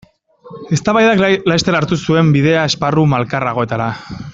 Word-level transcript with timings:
Eztabaidak 0.77 1.21
laster 1.53 1.79
hartu 1.81 2.01
zuen 2.07 2.35
bidea 2.39 2.67
esparru 2.73 3.07
malkarragoetara. 3.15 3.93